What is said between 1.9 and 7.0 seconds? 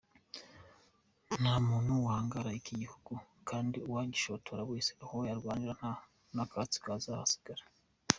wahangara iki gihugu, kandi uwagishotora wese aho barwanira nta n’akatsi